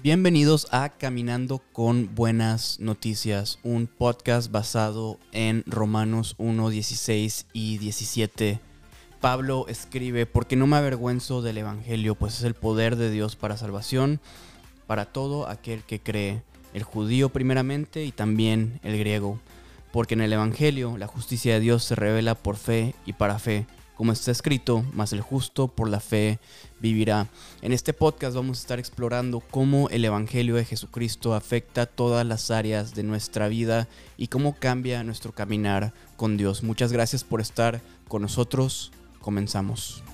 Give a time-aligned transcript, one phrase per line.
[0.00, 8.60] Bienvenidos a Caminando con Buenas Noticias, un podcast basado en Romanos 1, 16 y 17.
[9.20, 13.56] Pablo escribe, porque no me avergüenzo del Evangelio, pues es el poder de Dios para
[13.56, 14.20] salvación,
[14.86, 16.42] para todo aquel que cree,
[16.74, 19.40] el judío primeramente y también el griego,
[19.90, 23.66] porque en el Evangelio la justicia de Dios se revela por fe y para fe
[23.98, 26.38] como está escrito, más el justo por la fe
[26.78, 27.26] vivirá.
[27.62, 32.52] En este podcast vamos a estar explorando cómo el Evangelio de Jesucristo afecta todas las
[32.52, 36.62] áreas de nuestra vida y cómo cambia nuestro caminar con Dios.
[36.62, 38.92] Muchas gracias por estar con nosotros.
[39.20, 40.04] Comenzamos.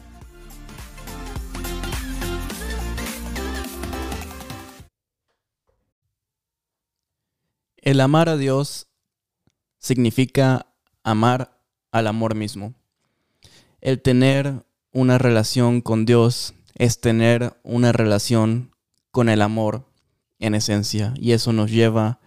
[7.77, 8.87] El amar a Dios
[9.79, 11.61] significa amar
[11.93, 12.73] al amor mismo.
[13.85, 18.75] El tener una relación con Dios es tener una relación
[19.11, 19.85] con el amor
[20.39, 21.13] en esencia.
[21.19, 22.19] Y eso nos lleva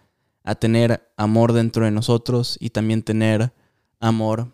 [0.44, 3.54] a tener amor dentro de nosotros y también tener
[4.00, 4.52] amor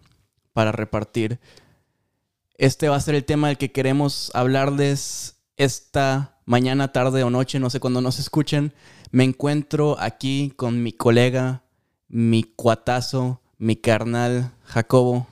[0.54, 1.42] para repartir.
[2.58, 7.60] Este va a ser el tema del que queremos hablarles esta mañana, tarde o noche,
[7.60, 8.74] no sé cuándo nos escuchen.
[9.12, 11.64] Me encuentro aquí con mi colega,
[12.08, 15.28] mi cuatazo, mi carnal Jacobo.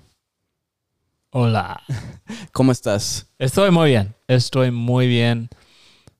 [1.33, 1.81] Hola.
[2.51, 3.25] ¿Cómo estás?
[3.39, 5.49] Estoy muy bien, estoy muy bien.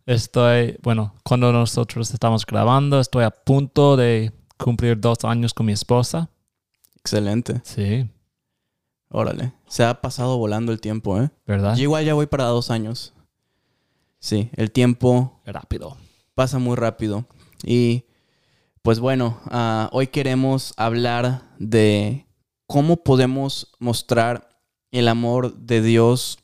[0.05, 5.73] Estoy, bueno, cuando nosotros estamos grabando, estoy a punto de cumplir dos años con mi
[5.73, 6.29] esposa.
[6.95, 7.59] Excelente.
[7.65, 8.09] Sí.
[9.09, 9.51] Órale.
[9.67, 11.29] Se ha pasado volando el tiempo, ¿eh?
[11.45, 11.75] ¿Verdad?
[11.75, 13.13] Yo igual ya voy para dos años.
[14.19, 15.97] Sí, el tiempo Rápido.
[16.35, 17.25] pasa muy rápido.
[17.65, 18.05] Y
[18.81, 22.27] pues bueno, ah, hoy queremos hablar de
[22.65, 24.50] cómo podemos mostrar
[24.91, 26.39] el amor de Dios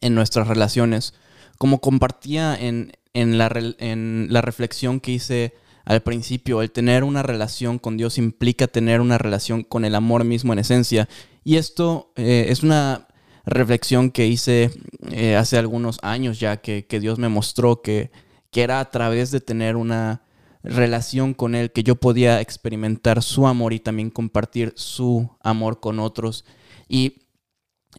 [0.00, 1.14] en nuestras relaciones.
[1.58, 5.54] Como compartía en, la, en la reflexión que hice
[5.84, 10.24] al principio, el tener una relación con Dios implica tener una relación con el amor
[10.24, 11.08] mismo en esencia.
[11.44, 13.06] Y esto eh, es una
[13.44, 14.72] reflexión que hice
[15.12, 18.10] eh, hace algunos años ya, que, Dios me mostró que,
[18.50, 20.22] que, era a través de tener una
[20.64, 26.00] relación con Él que yo podía experimentar su amor y también compartir su amor con
[26.00, 26.44] otros.
[26.88, 27.25] Y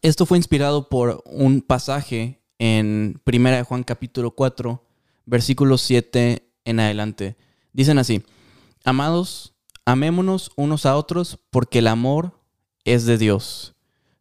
[0.01, 4.83] esto fue inspirado por un pasaje en 1 Juan capítulo 4,
[5.25, 7.37] versículo 7 en adelante.
[7.73, 8.23] Dicen así,
[8.83, 12.39] amados, amémonos unos a otros porque el amor
[12.83, 13.75] es de Dios.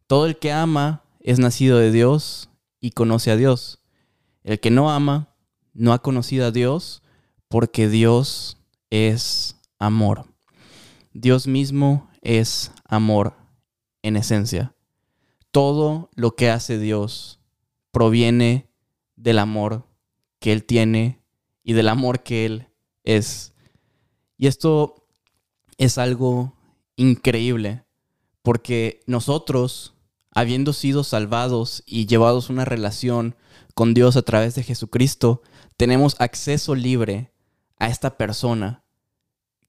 [0.07, 2.49] Todo el que ama es nacido de Dios
[2.79, 3.79] y conoce a Dios.
[4.43, 5.35] El que no ama
[5.73, 7.03] no ha conocido a Dios
[7.49, 8.57] porque Dios
[8.89, 10.25] es amor.
[11.13, 13.35] Dios mismo es amor
[14.01, 14.73] en esencia
[15.57, 17.39] todo lo que hace Dios
[17.89, 18.69] proviene
[19.15, 19.87] del amor
[20.37, 21.19] que Él tiene
[21.63, 22.67] y del amor que Él
[23.03, 23.55] es.
[24.37, 25.07] Y esto
[25.79, 26.53] es algo
[26.95, 27.85] increíble,
[28.43, 29.95] porque nosotros,
[30.29, 33.35] habiendo sido salvados y llevados una relación
[33.73, 35.41] con Dios a través de Jesucristo,
[35.75, 37.33] tenemos acceso libre
[37.79, 38.83] a esta persona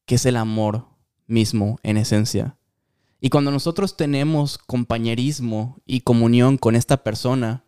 [0.04, 0.84] que es el amor
[1.26, 2.57] mismo en esencia.
[3.20, 7.64] Y cuando nosotros tenemos compañerismo y comunión con esta persona,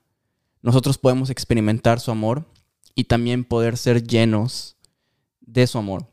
[0.62, 2.46] nosotros podemos experimentar su amor
[2.94, 4.76] y también poder ser llenos
[5.40, 6.08] de su amor.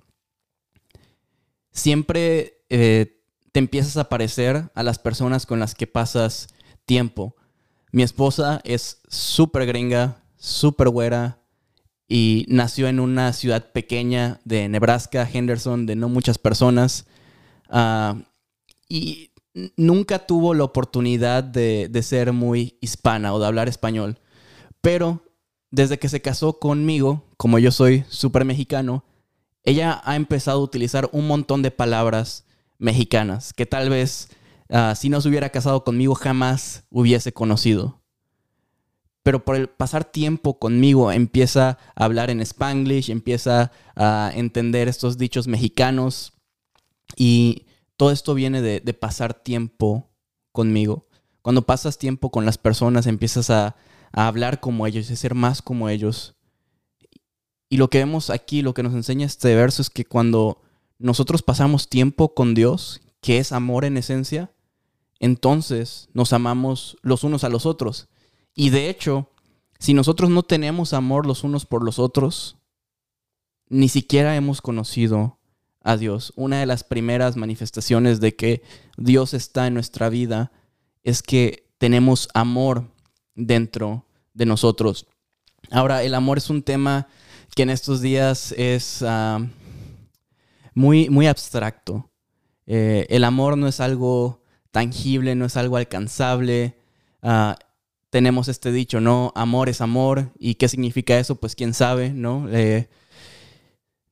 [1.72, 3.22] Siempre eh,
[3.52, 6.48] te empiezas a parecer a las personas con las que pasas
[6.86, 7.36] tiempo.
[7.92, 11.40] Mi esposa es súper gringa, súper güera
[12.08, 17.06] y nació en una ciudad pequeña de Nebraska, Henderson, de no muchas personas.
[17.70, 18.18] Ah,
[18.90, 19.32] y
[19.76, 24.20] nunca tuvo la oportunidad de, ser muy hispana o de hablar español.
[24.82, 25.24] Pero
[25.72, 29.04] desde que se casó conmigo, como yo soy súper mexicano,
[29.64, 32.46] ella ha empezado a utilizar un montón de palabras
[32.78, 34.30] mexicanas que tal vez
[34.70, 38.00] ah, si no se hubiera casado conmigo jamás hubiese conocido.
[39.24, 45.18] Pero por el pasar tiempo conmigo empieza a hablar en spanglish, empieza a entender estos
[45.18, 46.32] dichos mexicanos
[47.18, 47.67] y
[47.98, 50.08] todo esto viene de, pasar tiempo
[50.52, 51.08] conmigo.
[51.42, 53.76] Cuando pasas tiempo con las personas, empiezas a,
[54.14, 56.36] hablar como ellos, a ser más como ellos.
[57.70, 60.62] Y lo que vemos aquí, lo que nos enseña este verso es que cuando
[60.98, 64.52] nosotros pasamos tiempo con Dios, que es amor en esencia,
[65.20, 68.08] entonces nos amamos los unos a los otros.
[68.56, 69.30] Y de hecho,
[69.80, 72.58] si nosotros no tenemos amor los unos por los otros,
[73.68, 75.37] ni siquiera hemos conocido
[75.82, 76.34] a Dios.
[76.36, 78.62] Una de las primeras manifestaciones de que
[78.98, 80.52] Dios está en nuestra vida
[81.04, 82.92] es que tenemos amor
[83.36, 85.08] dentro de nosotros.
[85.72, 87.08] Ahora, el amor es un tema
[87.56, 89.46] que en estos días es ah,
[90.74, 92.10] muy, muy abstracto.
[92.66, 96.78] Eh, el amor no es algo tangible, no es algo alcanzable.
[97.22, 97.58] Ah,
[98.10, 99.32] tenemos este dicho, ¿no?
[99.36, 100.32] Amor es amor.
[100.38, 101.36] ¿Y qué significa eso?
[101.36, 102.48] Pues quién sabe, ¿no?
[102.50, 102.90] Eh,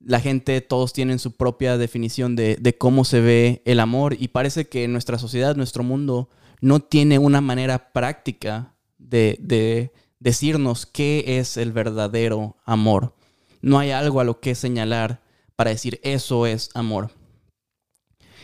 [0.05, 4.67] la gente, todos tienen su propia definición de, cómo se ve el amor y parece
[4.67, 6.29] que nuestra sociedad, nuestro mundo,
[6.61, 13.15] no tiene una manera práctica de, de decirnos qué es el verdadero amor.
[13.61, 15.23] No hay algo a lo que señalar
[15.55, 17.09] para decir eso es amor.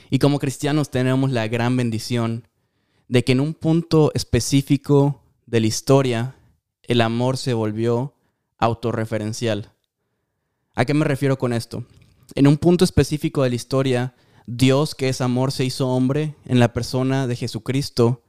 [0.10, 2.48] Y como cristianos tenemos la gran bendición
[3.08, 6.36] de que en un punto específico de la historia
[6.84, 8.16] el amor se volvió
[8.58, 9.72] autorreferencial.
[10.82, 11.86] ¿A qué me refiero con esto?
[12.34, 14.16] En un punto específico de la historia,
[14.48, 18.24] Dios, que es amor, se hizo hombre en la persona de Jesucristo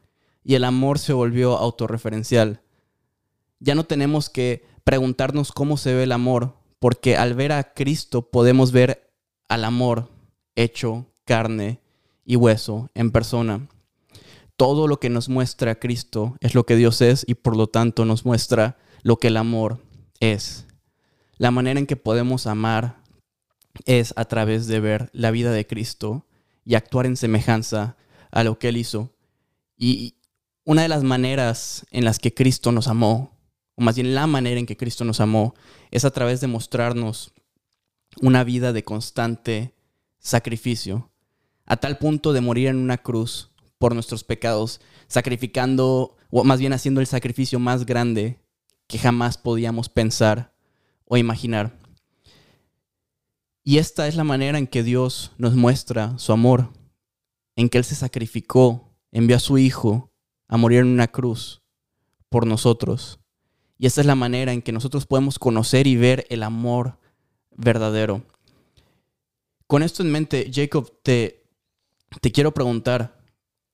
[0.45, 2.61] y el amor se volvió autorreferencial.
[3.59, 8.29] Ya no tenemos que preguntarnos cómo se ve el amor, porque al ver a Cristo
[8.31, 9.11] podemos ver
[9.49, 10.11] al amor
[10.55, 11.81] hecho carne
[12.27, 13.67] y hueso en persona.
[14.59, 18.05] Todo lo que nos muestra Cristo es lo que Dios es y por lo tanto
[18.05, 19.79] nos muestra lo que el amor
[20.21, 20.67] es.
[21.39, 23.03] La manera en que podemos amar
[23.85, 26.27] es a través de ver la vida de Cristo
[26.65, 27.97] y actuar en semejanza
[28.31, 29.15] a lo que Él hizo.
[29.77, 30.17] Y
[30.65, 33.37] una de las maneras en las que Cristo nos amó,
[33.75, 35.55] o más bien la manera en que Cristo nos amó,
[35.91, 37.33] es a través de mostrarnos
[38.21, 39.75] una vida de constante
[40.19, 41.11] sacrificio,
[41.65, 46.73] a tal punto de morir en una cruz por nuestros pecados, sacrificando, o más bien
[46.73, 48.39] haciendo el sacrificio más grande
[48.87, 50.52] que jamás podíamos pensar
[51.13, 51.79] o imaginar.
[53.63, 56.73] Y esta es la manera en que Dios nos muestra su amor,
[57.55, 60.11] en que Él se sacrificó, envió a su Hijo
[60.49, 61.61] a morir en una cruz
[62.31, 63.21] por nosotros.
[63.77, 66.99] Y esta es la manera en que nosotros podemos conocer y ver el amor
[67.51, 68.25] verdadero.
[69.67, 71.45] Con esto en mente, Jacob, te,
[72.23, 73.23] te quiero preguntar,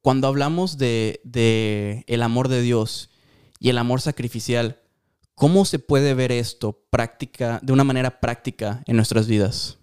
[0.01, 3.11] cuando hablamos de, de el amor de Dios
[3.61, 4.83] y el amor sacrificial,
[5.39, 9.79] ¿Cómo se puede ver esto práctica, de una manera práctica en nuestras vidas?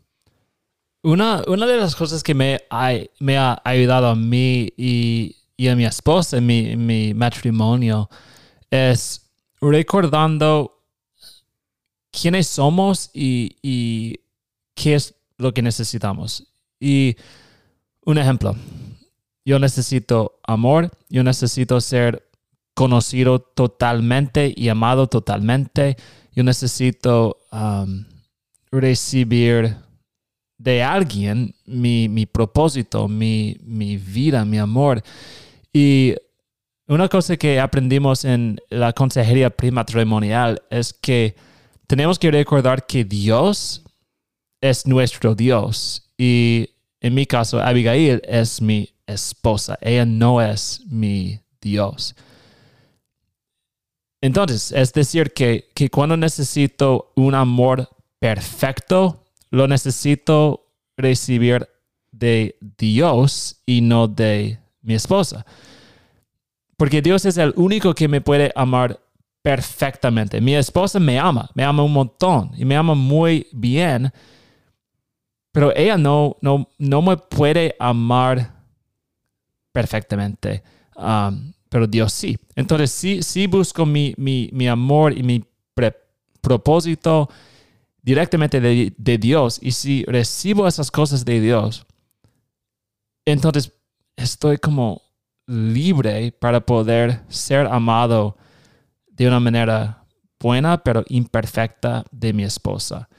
[1.02, 2.92] Una, una de las cosas que me ha,
[3.22, 5.34] me ha ayudado a mí y,
[5.69, 8.10] a mi esposa en mi, mi, matrimonio
[8.69, 9.31] es
[9.62, 10.84] recordando
[12.12, 14.19] quiénes somos y
[14.74, 16.52] qué es lo que necesitamos.
[16.81, 17.16] Y
[18.04, 18.57] un ejemplo,
[19.46, 22.28] yo necesito amor, yo necesito ser
[22.75, 25.98] conocido totalmente y amado totalmente.
[26.33, 28.06] Yo necesito um,
[28.72, 29.77] recibir
[30.57, 35.01] de alguien mi, propósito, mi, mi, vida, mi amor.
[35.74, 36.16] Y
[36.88, 41.36] una cosa que aprendimos en la consejería prematrimonial es que
[41.88, 43.83] tenemos que recordar que Dios
[44.62, 46.12] es nuestro Dios.
[46.18, 46.69] Y
[47.00, 49.78] en mi caso, Abigail es mi esposa.
[49.81, 52.16] Ella no es mi Dios.
[54.25, 57.88] Entonces, es decir, que, cuando necesito un amor
[58.18, 60.66] perfecto, lo necesito
[60.98, 61.69] recibir
[62.12, 65.45] de Dios y no de mi esposa.
[66.76, 69.00] Porque Dios es el único que me puede amar
[69.44, 70.42] perfectamente.
[70.42, 74.11] Mi esposa me ama, me ama un montón y me ama muy bien,
[75.52, 78.56] pero ella no, no, no me puede amar
[79.71, 80.64] perfectamente.
[80.95, 82.38] Um, pero Dios sí.
[82.56, 82.92] Entonces
[83.26, 84.14] sí busco mi,
[84.69, 85.44] amor y mi
[86.42, 87.30] propósito
[88.02, 89.60] directamente de, de, Dios.
[89.62, 91.86] Y si recibo esas cosas de Dios,
[93.26, 93.72] entonces
[94.16, 95.02] estoy como
[95.48, 98.38] libre para poder ser amado
[99.07, 100.06] de una manera
[100.40, 103.10] buena, pero imperfecta de mi esposa.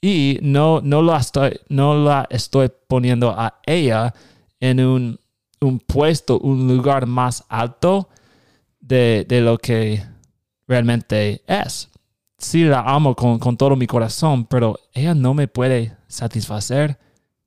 [0.00, 4.12] Y no, no, estoy, no la estoy poniendo a ella
[4.60, 5.20] en un
[5.64, 8.08] un puesto, un lugar más alto
[8.80, 10.04] de, lo que
[10.66, 11.90] realmente es.
[12.38, 16.98] Sí, la amo con, con, todo mi corazón, pero ella no me puede satisfacer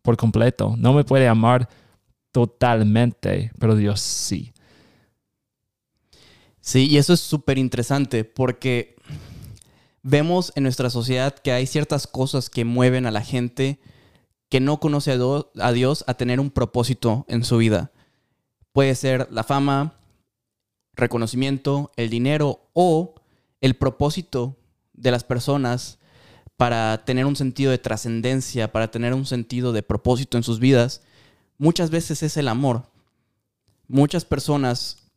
[0.01, 1.69] por completo, no me puede amar
[2.31, 4.53] totalmente, pero Dios sí.
[6.61, 8.95] Sí, y eso es súper interesante porque
[10.03, 13.79] vemos en nuestra sociedad que hay ciertas cosas que mueven a la gente
[14.49, 17.91] que no conoce a Dios a tener un propósito en su vida.
[18.77, 19.95] Puede ser la fama,
[20.93, 23.15] reconocimiento, el dinero o
[23.59, 24.55] el propósito
[24.93, 25.97] de las personas
[26.57, 31.01] para tener un sentido de trascendencia, para tener un sentido de propósito en sus vidas,
[31.57, 32.83] muchas veces es el amor.
[33.87, 35.09] Muchas personas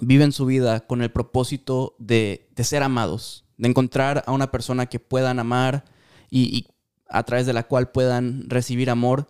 [0.00, 4.98] viven su vida con el propósito de, ser amados, de encontrar a una persona que
[4.98, 5.84] puedan amar
[6.28, 6.66] y,
[7.08, 9.28] a través de la cual puedan recibir amor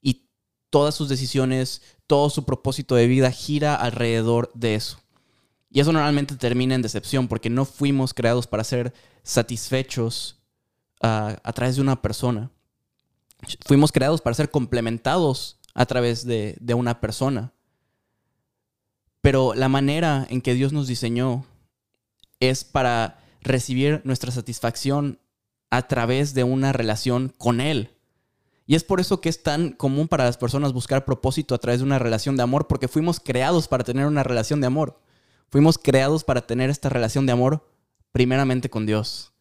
[0.00, 0.28] y
[0.70, 4.98] todas sus decisiones, todo su propósito de vida gira alrededor de eso.
[5.70, 10.40] Y eso normalmente termina en decepción porque no fuimos creados para ser satisfechos
[11.02, 12.50] ah, a través de una persona.
[13.66, 17.52] Fuimos creados para ser complementados a través de, de una persona.
[19.20, 21.44] Pero la manera en que Dios nos diseñó
[22.40, 25.18] es para recibir nuestra satisfacción
[25.70, 27.95] a través de una relación con Él.
[28.66, 31.80] Y es por eso que es tan común para las personas buscar propósito a través
[31.80, 34.98] de una relación de amor, porque fuimos creados para tener una relación de amor.
[35.48, 37.68] Fuimos creados para tener esta relación de amor
[38.10, 39.32] primeramente con Dios.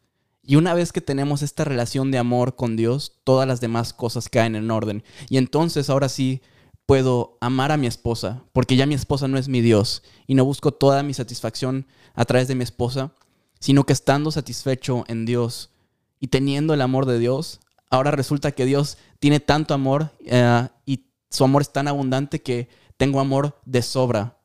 [0.43, 4.29] Y una vez que tenemos esta relación de amor con Dios, todas las demás cosas
[4.29, 5.03] caen en orden.
[5.27, 6.41] Y entonces ahora sí
[6.85, 10.45] puedo amar a mi esposa, porque ya mi esposa no es mi Dios y no
[10.45, 13.11] busco toda mi satisfacción a través de mi esposa,
[13.59, 15.71] sino que estando satisfecho en Dios
[16.19, 17.59] y teniendo el amor de Dios,
[17.95, 22.69] ahora resulta que Dios tiene tanto amor eh, y su amor es tan abundante que
[22.97, 24.37] tengo amor de sobra,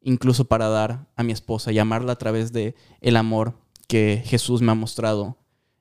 [0.00, 3.54] incluso para dar a mi esposa y amarla a través de el amor
[3.88, 5.36] que Jesús me ha mostrado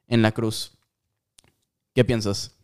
[0.07, 0.73] en la cruz.
[1.93, 2.55] ¿Qué piensas?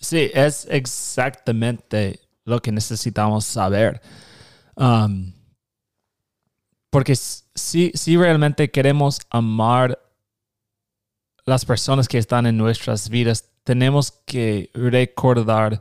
[0.00, 4.02] Sí, es exactamente lo que necesitamos saber.
[4.76, 5.32] Um,
[6.90, 9.98] porque si, si realmente queremos amar
[11.44, 15.80] las personas que están en nuestras vidas, tenemos que recordar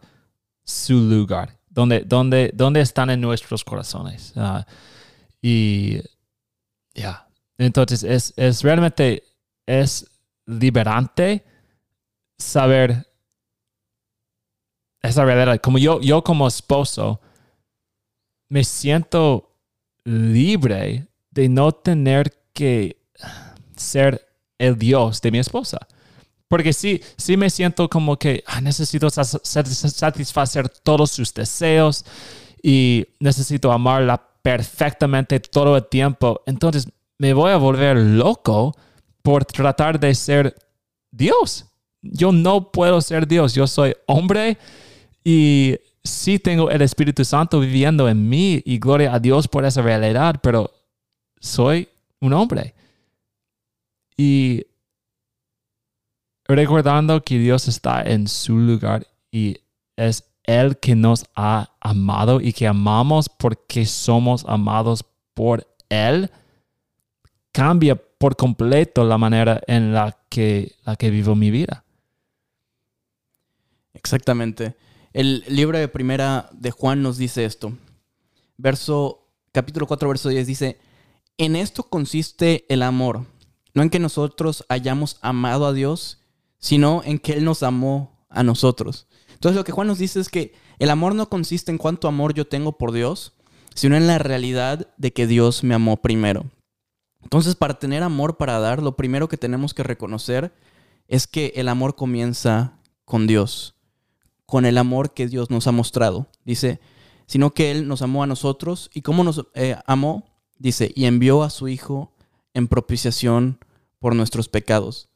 [0.64, 4.34] su lugar, donde, donde, donde están en nuestros corazones.
[4.36, 4.64] Uh,
[5.42, 6.02] y
[6.94, 9.24] ya, entonces es, es realmente,
[9.66, 10.10] es
[10.46, 11.46] liberante
[12.38, 13.06] saber
[15.02, 15.60] esa realidad.
[15.62, 17.20] Como yo, yo como esposo,
[18.50, 19.58] me siento
[20.06, 22.98] libre de no tener que
[23.76, 24.26] ser
[24.58, 25.88] el Dios de mi esposa.
[26.54, 32.06] Porque sí, sí me siento como que ah, necesito satisfacer todos sus deseos
[32.62, 36.44] y necesito amarla perfectamente todo el tiempo.
[36.46, 38.78] Entonces me voy a volver loco
[39.24, 40.56] por tratar de ser
[41.10, 41.66] Dios.
[42.04, 43.56] Yo no puedo ser Dios.
[43.56, 44.60] Yo soy hombre
[45.24, 49.82] y sí tengo el Espíritu Santo viviendo en mí y gloria a Dios por esa
[49.82, 50.70] realidad, pero
[51.40, 52.76] soy un hombre.
[54.16, 54.68] Y
[56.48, 59.58] recordando que Dios está en su lugar y
[59.96, 66.30] es Él que nos ha amado y que amamos porque somos amados por Él,
[67.52, 71.84] cambia por completo la manera en la que, la que vivo mi vida.
[73.94, 74.76] Exactamente.
[75.14, 77.74] El libro de primera de Juan nos dice esto.
[78.58, 80.80] Verso, capítulo 4, verso 10 dice,
[81.38, 83.26] en esto consiste el amor,
[83.74, 86.23] no en que nosotros hayamos amado a Dios,
[86.64, 89.08] sino en que Él nos amó a nosotros.
[89.34, 92.34] Entonces lo que Juan nos dice es que el amor no consiste en cuánto amor
[92.34, 93.34] yo tengo por Dios,
[93.76, 96.46] sino en la realidad de que Dios me amó primero.
[97.22, 100.54] Entonces para tener amor para dar, lo primero que tenemos que reconocer
[101.08, 103.76] es que el amor comienza con Dios
[104.54, 106.28] con el amor que Dios nos ha mostrado.
[106.46, 106.80] Dice,
[107.26, 108.92] sino que Él nos amó a nosotros.
[108.94, 110.26] ¿Y cómo nos eh, amó?
[110.60, 112.14] Dice, y envió a su Hijo
[112.54, 113.58] en propiciación
[113.98, 115.10] por nuestros pecados.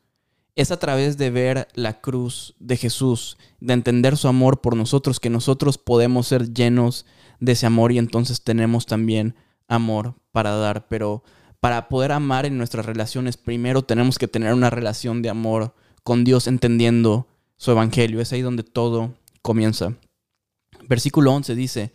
[0.57, 5.19] Es a través de ver la cruz de Jesús, de entender su amor por nosotros,
[5.19, 7.05] que nosotros podemos ser llenos
[7.39, 9.35] de ese amor y entonces tenemos también
[9.67, 10.87] amor para dar.
[10.87, 11.23] Pero
[11.59, 16.23] para poder amar en nuestras relaciones, primero tenemos que tener una relación de amor con
[16.23, 18.19] Dios, entendiendo su evangelio.
[18.19, 19.93] Es ahí donde todo comienza.
[20.89, 21.93] Versículo 11 dice,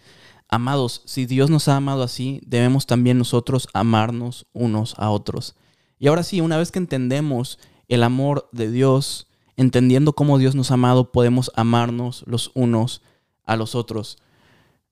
[0.49, 5.57] Amados, si Dios nos ha amado así, debemos también nosotros amarnos unos a otros.
[5.99, 7.59] Y ahora sí, una vez que entendemos
[7.95, 13.03] el amor de Dios, entendiendo cómo Dios nos ha amado, podemos amarnos los unos
[13.45, 14.17] a los otros.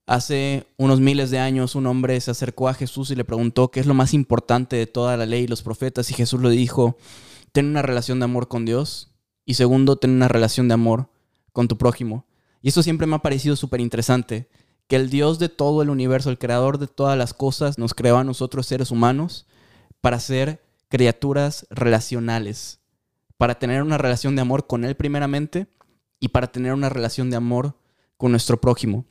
[0.06, 3.80] Hace unos miles de años un hombre se acercó a Jesús y le preguntó qué
[3.80, 6.98] es lo más importante de toda la ley y los profetas y Jesús le dijo,
[7.52, 9.08] ten una relación de amor con Dios
[9.46, 11.08] y segundo, ten una relación de amor
[11.52, 12.26] con tu prójimo.
[12.60, 14.50] Y eso siempre me ha parecido súper interesante,
[14.88, 18.18] que el Dios de todo el universo, el creador de todas las cosas, nos creó
[18.18, 19.46] a nosotros seres humanos
[20.02, 22.79] para ser criaturas relacionales,
[23.40, 25.66] para tener una relación de amor con Él primeramente
[26.20, 27.74] y para tener una relación de amor
[28.18, 29.06] con nuestro prójimo.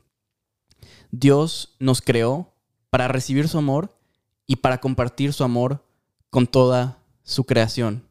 [1.09, 2.53] Dios nos creó
[2.91, 3.98] para recibir su amor
[4.45, 5.83] y para compartir su amor
[6.29, 8.07] con toda su creación.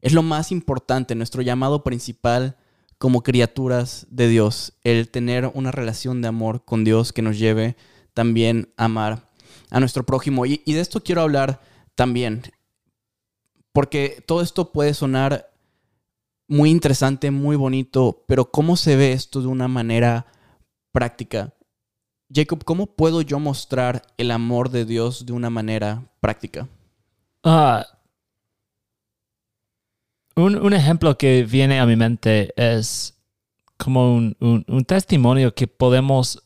[0.00, 2.56] Es lo más importante, nuestro llamado principal
[2.96, 7.76] como criaturas de Dios, el tener una relación de amor con Dios que nos lleve
[8.14, 9.28] también a amar
[9.68, 10.46] a nuestro prójimo.
[10.46, 11.60] Y, de esto quiero hablar
[11.94, 12.40] también,
[13.74, 15.47] porque todo esto puede sonar
[16.48, 20.26] muy interesante, muy bonito, pero ¿cómo se ve esto de una manera
[20.92, 21.54] práctica?
[22.34, 26.68] Jacob, ¿cómo puedo yo mostrar el amor de Dios de una manera práctica?
[27.44, 27.86] Ah,
[30.36, 33.14] un, ejemplo que viene a mi mente es
[33.76, 36.42] como un, testimonio que podemos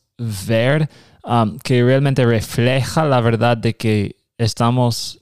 [0.46, 0.88] ver
[1.24, 5.21] um, que realmente refleja la verdad de que estamos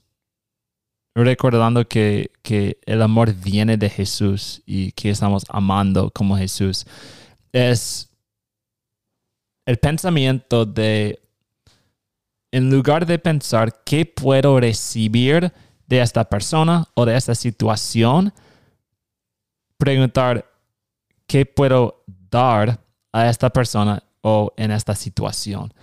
[1.15, 6.85] recordando que, que, el amor viene de Jesús y que estamos amando como Jesús.
[7.51, 8.09] Es
[9.65, 11.19] el pensamiento de,
[12.51, 15.51] en lugar de pensar qué puedo recibir
[15.87, 18.33] de esta persona o de esta situación,
[19.77, 20.45] preguntar
[21.27, 22.79] qué puedo dar
[23.11, 25.73] a esta persona o en esta situación.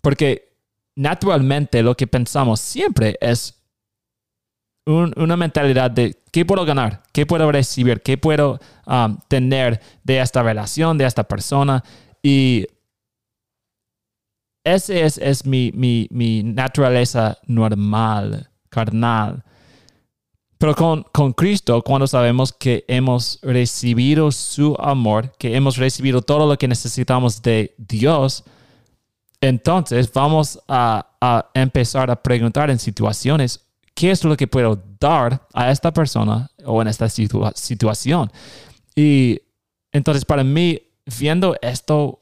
[0.00, 0.54] Porque
[0.96, 3.59] naturalmente lo que pensamos siempre es
[4.90, 10.42] una mentalidad de qué puedo ganar, qué puedo recibir, qué puedo um, tener de esta
[10.42, 11.82] relación, de esta persona.
[12.22, 12.66] Y
[14.64, 19.44] esa es, es mi, mi, mi, naturaleza normal, carnal.
[20.58, 26.46] Pero con, con Cristo, cuando sabemos que hemos recibido su amor, que hemos recibido todo
[26.46, 28.44] lo que necesitamos de Dios,
[29.40, 35.46] entonces vamos a, a empezar a preguntar en situaciones, ¿qué es lo que puedo dar
[35.52, 38.30] a esta persona o en esta situación?
[38.94, 39.40] Y
[39.92, 40.80] entonces para mí,
[41.18, 42.20] viendo esto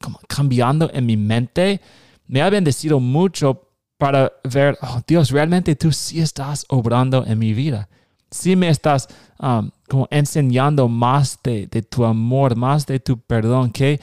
[0.00, 1.80] como cambiando en mi mente,
[2.26, 7.52] me ha bendecido mucho para ver, oh Dios, realmente tú sí estás obrando en mi
[7.52, 7.88] vida.
[8.30, 13.70] Sí me estás um, como enseñando más de, tu amor, más de tu perdón.
[13.70, 14.00] Qué,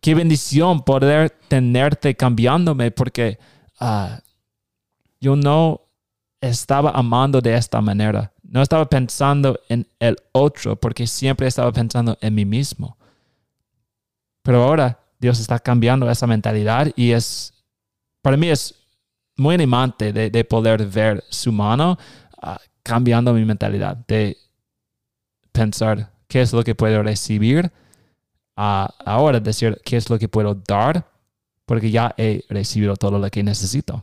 [0.00, 3.38] qué bendición poder tenerte cambiándome porque
[3.80, 4.18] uh,
[5.20, 5.85] yo no
[6.48, 8.32] estaba amando de esta manera.
[8.42, 12.96] No estaba pensando en el otro porque siempre estaba pensando en mí mismo.
[14.42, 17.52] Pero ahora Dios está cambiando esa mentalidad y es,
[18.22, 18.74] para mí es
[19.36, 21.98] muy animante de, poder ver su mano
[22.40, 24.36] ah, cambiando mi mentalidad, de
[25.52, 27.72] pensar qué es lo que puedo recibir,
[28.56, 31.06] uh, ahora decir qué es lo que puedo dar,
[31.64, 34.02] porque ya he recibido todo lo que necesito.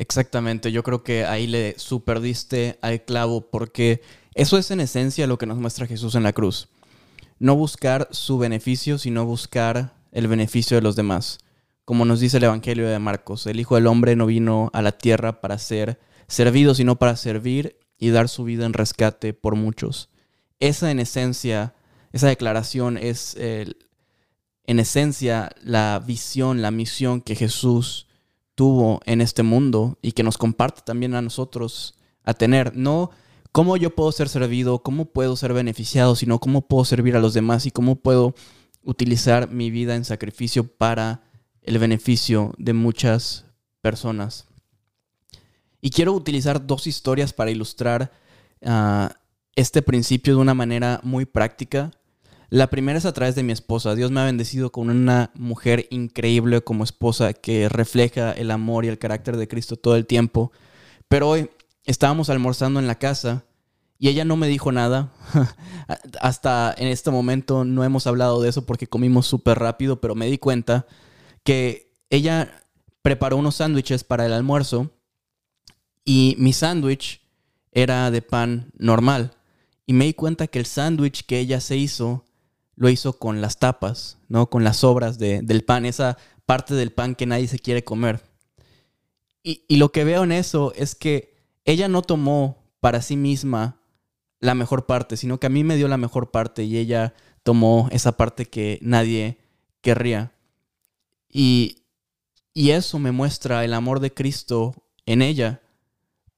[0.00, 4.00] Exactamente, yo creo que ahí le superdiste al clavo, porque
[4.34, 6.68] eso es en esencia lo que nos muestra Jesús en la cruz.
[7.38, 11.38] No buscar su beneficio, sino buscar el beneficio de los demás
[11.90, 14.92] como nos dice el Evangelio de Marcos, el Hijo del Hombre no vino a la
[14.92, 20.08] tierra para ser servido, sino para servir y dar su vida en rescate por muchos.
[20.60, 21.74] Esa en esencia,
[22.12, 23.74] esa declaración es en
[24.78, 28.06] esencia la visión, la misión que Jesús
[28.54, 32.76] tuvo en este mundo y que nos comparte también a nosotros a tener.
[32.76, 33.10] No
[33.52, 37.34] cómo yo puedo ser servido, cómo puedo ser beneficiado, sino cómo puedo servir a los
[37.34, 38.34] demás y cómo puedo
[38.82, 41.22] utilizar mi vida en sacrificio para
[41.62, 43.46] el beneficio de muchas
[43.80, 44.46] personas.
[45.80, 48.12] Y quiero utilizar dos historias para ilustrar
[48.64, 49.14] ah,
[49.56, 51.90] este principio de una manera muy práctica.
[52.50, 53.94] La primera es a través de mi esposa.
[53.94, 58.88] Dios me ha bendecido con una mujer increíble como esposa que refleja el amor y
[58.88, 60.50] el carácter de Cristo todo el tiempo.
[61.06, 61.48] Pero hoy
[61.84, 63.44] estábamos almorzando en la casa
[64.00, 65.12] y ella no me dijo nada.
[66.20, 70.26] Hasta en este momento no hemos hablado de eso porque comimos súper rápido, pero me
[70.26, 70.88] di cuenta
[71.44, 72.64] que ella
[73.02, 74.90] preparó unos sándwiches para el almuerzo
[76.04, 77.20] y mi sándwich
[77.70, 79.36] era de pan normal.
[79.86, 82.24] Y me di cuenta que el sándwich que ella se hizo
[82.80, 84.48] lo hizo con las tapas, ¿no?
[84.48, 86.16] Con las sobras del pan, esa
[86.46, 88.24] parte del pan que nadie se quiere comer.
[89.42, 93.82] Y, y lo que veo en eso es que ella no tomó para sí misma
[94.38, 97.12] la mejor parte, sino que a mí me dio la mejor parte y ella
[97.42, 99.36] tomó esa parte que nadie
[99.82, 100.32] querría.
[101.28, 101.76] Y,
[102.54, 105.60] eso me muestra el amor de Cristo en ella,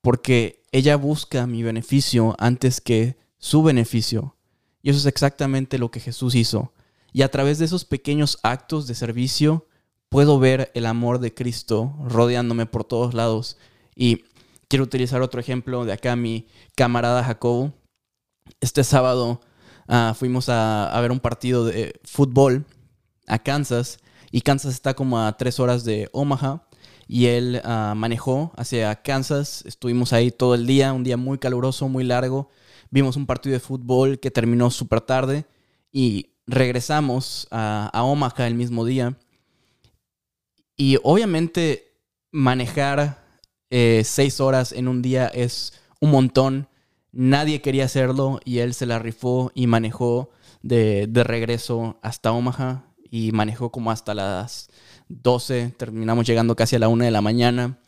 [0.00, 4.34] porque ella busca mi beneficio antes que su beneficio.
[4.82, 6.72] Y eso es exactamente lo que Jesús hizo.
[7.12, 9.66] Y a través de esos pequeños actos de servicio
[10.08, 13.56] puedo ver el amor de Cristo rodeándome por todos lados.
[13.94, 14.24] Y
[14.68, 17.72] quiero utilizar otro ejemplo de acá, mi camarada Jacobo.
[18.60, 19.40] Este sábado
[19.88, 22.64] ah, fuimos a, ver un partido de fútbol
[23.26, 23.98] a Kansas
[24.32, 26.66] y Kansas está como a tres horas de Omaha.
[27.06, 29.62] Y él ah, manejó hacia Kansas.
[29.66, 32.48] Estuvimos ahí todo el día, un día muy caluroso, muy largo.
[32.92, 35.46] Vimos un partido de fútbol que terminó súper tarde.
[35.90, 39.18] Y regresamos a, Omaha el mismo día.
[40.76, 41.96] Y obviamente
[42.30, 43.24] manejar
[43.70, 46.68] eh, seis horas en un día es un montón.
[47.12, 50.30] nadie quería hacerlo y él se la rifó y manejó
[50.62, 54.70] de, de regreso hasta Omaha y manejó como hasta las
[55.08, 57.78] 12, terminamos llegando casi a la 1 de la mañana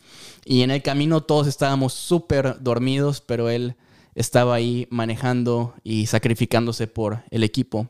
[0.45, 3.77] y en el camino todos estábamos súper dormidos, pero él
[4.15, 7.89] estaba ahí manejando y sacrificándose por el equipo.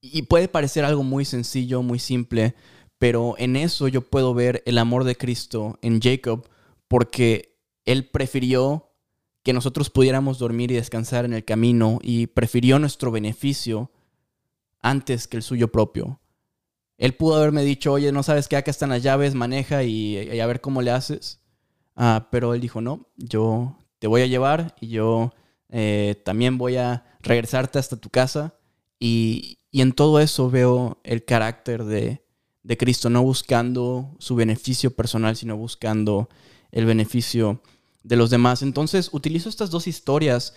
[0.00, 2.54] Y puede parecer algo muy sencillo, muy simple,
[2.98, 6.48] pero en eso yo puedo ver el amor de Cristo en Jacob,
[6.88, 8.90] porque él prefirió
[9.42, 13.90] que nosotros pudiéramos dormir y descansar en el camino y prefirió nuestro beneficio
[14.80, 16.20] antes que el suyo propio.
[16.98, 20.46] Él pudo haberme dicho, oye, no sabes que acá están las llaves, maneja y, a
[20.46, 21.40] ver cómo le haces.
[21.96, 25.32] Ah, pero él dijo, no, yo te voy a llevar y yo
[25.68, 28.52] eh, también voy a regresarte hasta tu casa.
[28.98, 32.20] Y, en todo eso veo el carácter de,
[32.64, 36.28] de, Cristo, no buscando su beneficio personal, sino buscando
[36.72, 37.62] el beneficio
[38.02, 38.62] de los demás.
[38.62, 40.54] Entonces, utilizo estas dos historias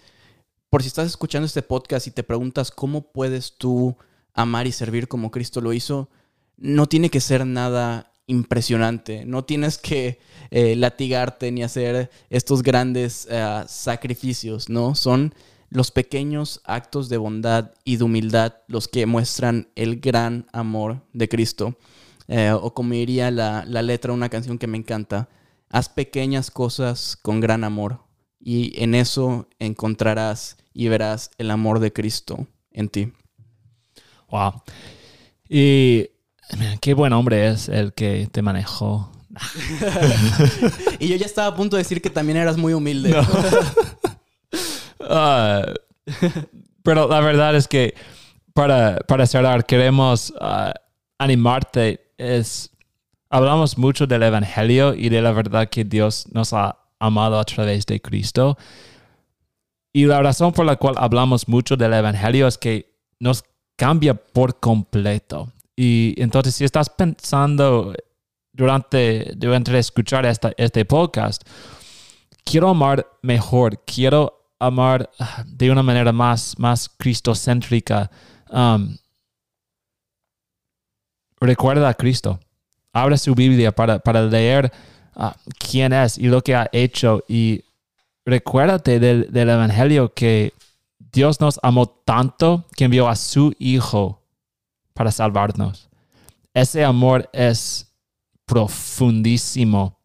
[0.72, 3.96] por si estás escuchando este podcast y te preguntas cómo puedes tú
[4.34, 6.10] amar y servir como Cristo lo hizo,
[6.58, 9.26] no tiene que ser nada impresionante.
[9.26, 10.20] No tienes que
[10.52, 14.96] eh, latigarte ni hacer estos grandes eh, sacrificios, ¿no?
[14.96, 15.34] Son
[15.70, 21.28] los pequeños actos de bondad y de humildad los que muestran el gran amor de
[21.28, 21.78] Cristo.
[22.28, 25.30] Eh, o como diría la, la letra de una canción que me encanta,
[25.70, 28.00] haz pequeñas cosas con gran amor
[28.40, 33.12] y en eso encontrarás y verás el amor de Cristo en ti.
[34.30, 34.64] Wow.
[35.48, 36.10] Y
[36.82, 39.12] qué buen hombre es el que te manejó.
[41.00, 43.16] y yo ya estaba a punto de decir que también eras muy humilde.
[45.08, 45.62] Ah,
[46.82, 47.94] pero la verdad es que
[48.54, 50.74] para, para cerrar, queremos ah,
[51.20, 52.12] animarte.
[52.18, 52.72] Es,
[53.30, 57.86] hablamos mucho del Evangelio y de la verdad que Dios nos ha amado a través
[57.86, 58.58] de Cristo.
[59.94, 63.44] Y la razón por la cual hablamos mucho del Evangelio es que nos
[63.76, 65.52] cambia por completo.
[65.76, 67.94] Y entonces, si estás pensando
[68.54, 71.44] durante, durante escuchar esta, este podcast,
[72.44, 78.10] quiero amar mejor, quiero amar ah, de una manera más, más cristocéntrica.
[78.50, 78.98] Um,
[81.42, 82.40] recuerda a Cristo.
[82.94, 84.72] Abre su Biblia para, para leer
[85.16, 87.22] ah, quién es y lo que ha hecho.
[87.28, 87.66] Y
[88.26, 90.54] recuérdate del, del Evangelio que
[91.00, 94.25] Dios nos amó tanto que envió a su Hijo
[94.96, 95.90] para salvarnos.
[96.54, 97.94] Ese amor es
[98.46, 100.00] profundísimo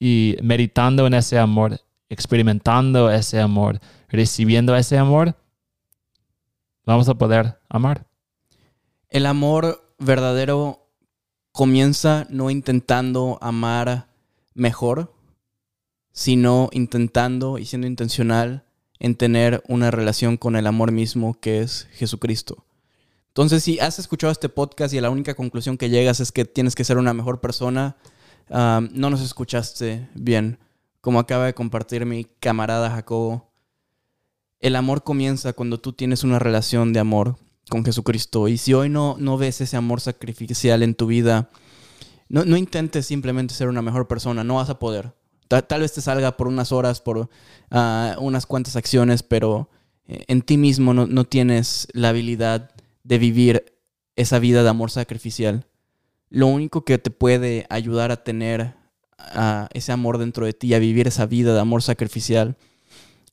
[0.00, 3.78] y meditando en ese amor, experimentando ese amor,
[4.08, 5.36] recibiendo ese amor,
[6.86, 8.06] vamos a poder amar.
[9.10, 10.88] El amor verdadero
[11.52, 14.08] comienza no intentando amar
[14.54, 15.14] mejor,
[16.12, 18.64] sino intentando y siendo intencional
[18.98, 22.64] en tener una relación con el amor mismo que es Jesucristo.
[23.32, 26.74] Entonces, si has escuchado este podcast y la única conclusión que llegas es que tienes
[26.74, 27.96] que ser una mejor persona,
[28.50, 30.58] no nos escuchaste bien.
[31.00, 33.50] Como acaba de compartir mi camarada Jacobo,
[34.60, 37.36] el amor comienza cuando tú tienes una relación de amor
[37.70, 38.48] con Jesucristo.
[38.48, 41.48] Y si hoy no, no ves ese amor sacrificial en tu vida,
[42.28, 45.14] no, no intentes simplemente ser una mejor persona, no vas a poder.
[45.48, 47.30] Tal, vez te salga por unas horas, por
[47.70, 49.70] ah, unas cuantas acciones, pero
[50.06, 52.71] eh, en ti mismo no, no tienes la habilidad
[53.04, 53.78] de vivir
[54.16, 55.66] esa vida de amor sacrificial.
[56.28, 58.74] Lo único que te puede ayudar a tener
[59.72, 62.56] ese amor dentro de ti, a vivir esa vida de amor sacrificial,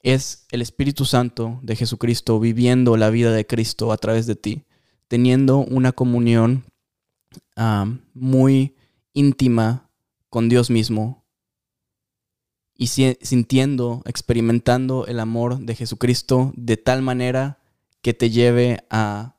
[0.02, 4.64] es el Espíritu Santo de Jesucristo viviendo la vida de Cristo a través de ti,
[5.08, 6.64] teniendo una comunión
[8.14, 8.76] muy
[9.14, 9.90] íntima
[10.30, 11.26] con Dios mismo
[12.76, 17.60] y sintiendo, experimentando el amor de Jesucristo de tal manera
[18.02, 19.36] que te lleve a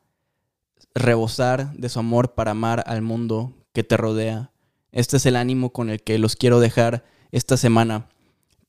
[1.00, 4.52] rebosar de su amor para amar al mundo que te rodea.
[4.92, 8.08] Este es el ánimo con el que los quiero dejar esta semana.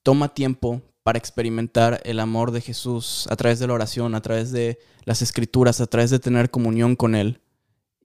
[0.04, 4.52] Toma tiempo para experimentar el amor de Jesús a través de la oración, a través
[4.52, 7.42] de las escrituras, a través de tener comunión con Él.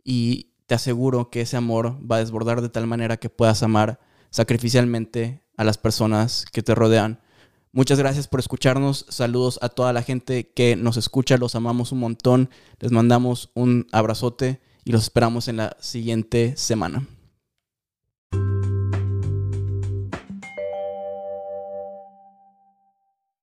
[0.03, 4.01] Y te aseguro que ese amor va a desbordar de tal manera que puedas amar
[4.31, 7.21] sacrificialmente a las personas que te rodean.
[7.77, 9.05] Muchas gracias por escucharnos.
[9.11, 11.37] Saludos a toda la gente que nos escucha.
[11.37, 12.49] Los amamos un montón.
[12.81, 17.07] Les mandamos un abrazote y los esperamos en la siguiente semana.